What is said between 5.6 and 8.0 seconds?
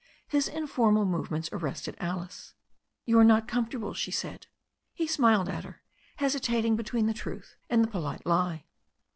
her, hesitating between the truth and the